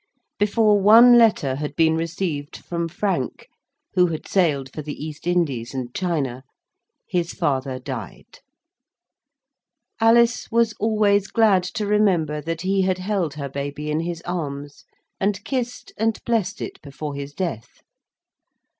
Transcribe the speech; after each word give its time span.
Before 0.39 0.81
one 0.81 1.15
letter 1.15 1.57
had 1.57 1.75
been 1.75 1.95
received 1.95 2.57
from 2.65 2.87
Frank 2.89 3.47
(who 3.93 4.07
had 4.07 4.27
sailed 4.27 4.71
for 4.73 4.81
the 4.81 4.95
East 4.95 5.27
Indies 5.27 5.75
and 5.75 5.93
China), 5.93 6.43
his 7.07 7.33
father 7.35 7.77
died. 7.77 8.39
Alice 9.99 10.49
was 10.49 10.73
always 10.79 11.27
glad 11.27 11.61
to 11.61 11.85
remember 11.85 12.41
that 12.41 12.61
he 12.61 12.81
had 12.81 12.97
held 12.97 13.35
her 13.35 13.47
baby 13.47 13.91
in 13.91 13.99
his 13.99 14.23
arms, 14.23 14.85
and 15.19 15.43
kissed 15.45 15.93
and 15.97 16.17
blessed 16.25 16.61
it 16.61 16.81
before 16.81 17.13
his 17.13 17.31
death. 17.35 17.81